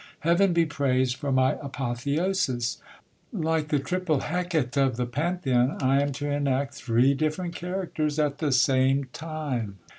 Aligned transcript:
Heaven 0.21 0.51
be 0.51 0.65
praised 0.65 1.15
for 1.17 1.31
my 1.31 1.57
apotheosis! 1.61 2.79
Like 3.31 3.67
the 3.67 3.77
triple 3.77 4.21
Hecate 4.21 4.75
of 4.75 4.97
the 4.97 5.05
Pantheon, 5.05 5.77
I 5.79 6.01
am 6.01 6.11
to 6.13 6.27
enact 6.27 6.73
three 6.73 7.13
different 7.13 7.53
characters 7.53 8.17
at 8.17 8.39
the 8.39 8.51
same 8.51 9.03
time. 9.13 9.77